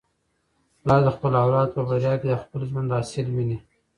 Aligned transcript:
پلار 0.81 1.01
د 1.05 1.09
خپل 1.15 1.31
اولاد 1.43 1.67
په 1.75 1.81
بریا 1.87 2.13
کي 2.19 2.27
د 2.29 2.33
خپل 2.43 2.61
ژوند 2.69 2.89
حاصل 2.95 3.27
ویني. 3.31 3.57